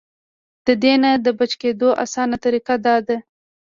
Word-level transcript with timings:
د 0.65 0.67
دې 0.83 0.93
نه 1.03 1.11
د 1.25 1.27
بچ 1.37 1.51
کېدو 1.61 1.89
اسانه 2.03 2.37
طريقه 2.45 2.73
دا 2.85 2.95
ده- 3.07 3.17